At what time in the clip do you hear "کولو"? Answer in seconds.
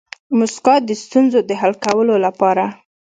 1.85-2.15